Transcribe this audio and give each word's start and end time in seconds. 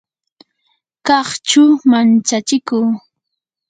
qaqchu 1.05 1.63
manchachiku 1.89 2.77